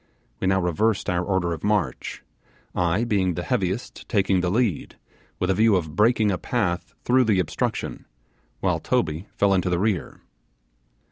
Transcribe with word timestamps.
We 0.39 0.47
now 0.47 0.59
reversed 0.59 1.11
our 1.11 1.23
order 1.23 1.53
of 1.53 1.63
march, 1.63 2.23
I, 2.73 3.03
being 3.03 3.35
the 3.35 3.43
heaviest, 3.43 4.09
taking 4.09 4.41
the 4.41 4.49
lead, 4.49 4.95
with 5.37 5.51
a 5.51 5.53
view 5.53 5.75
of 5.75 5.95
breaking 5.95 6.31
a 6.31 6.39
path 6.39 6.95
through 7.03 7.25
the 7.25 7.37
obstruction, 7.39 8.05
while 8.61 8.79
Toby 8.79 9.27
fell 9.37 9.53
into 9.53 9.69
the 9.69 9.77
rear. 9.77 10.19